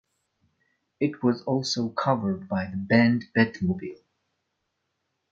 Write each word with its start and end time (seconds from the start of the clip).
It 0.99 1.21
was 1.21 1.43
also 1.43 1.89
covered 1.89 2.49
by 2.49 2.65
the 2.65 2.75
band 2.75 3.25
Batmobile. 3.37 4.01